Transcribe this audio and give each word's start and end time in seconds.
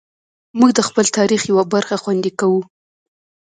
موږ 0.59 0.71
د 0.77 0.79
خپل 0.87 1.05
تاریخ 1.17 1.41
یوه 1.51 1.63
برخه 1.73 1.95
خوندي 2.01 2.31
کوو. 2.39 2.61